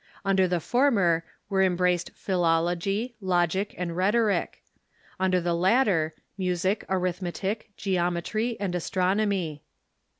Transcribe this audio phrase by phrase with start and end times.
[0.25, 4.63] Under the former were embraced philology, logic, and rhetoric;
[5.19, 9.61] under the latter, music, arithmetic, geometry, and astronomy.